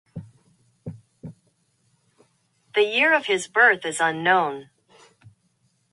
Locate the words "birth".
3.47-3.85